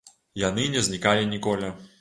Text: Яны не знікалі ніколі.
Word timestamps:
Яны 0.43 0.65
не 0.77 0.83
знікалі 0.87 1.31
ніколі. 1.37 1.75